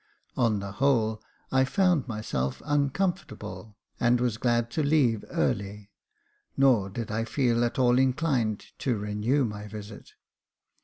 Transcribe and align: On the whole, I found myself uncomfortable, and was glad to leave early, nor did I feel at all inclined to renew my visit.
On 0.35 0.57
the 0.57 0.71
whole, 0.71 1.21
I 1.51 1.63
found 1.63 2.07
myself 2.07 2.59
uncomfortable, 2.65 3.77
and 3.99 4.19
was 4.19 4.37
glad 4.39 4.71
to 4.71 4.81
leave 4.81 5.23
early, 5.29 5.91
nor 6.57 6.89
did 6.89 7.11
I 7.11 7.23
feel 7.23 7.63
at 7.63 7.77
all 7.77 7.99
inclined 7.99 8.65
to 8.79 8.97
renew 8.97 9.45
my 9.45 9.67
visit. 9.67 10.13